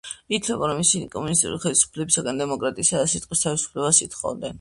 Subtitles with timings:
[0.35, 4.49] ითვლება, რომ ისინი კომუნისტური ხელისუფლებისგან დემოკრატიასა და სიტყვის თავისუფლებას ითხოვდნენ.